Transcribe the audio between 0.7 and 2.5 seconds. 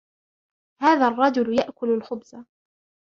هذا الرجل يأكل الخبز.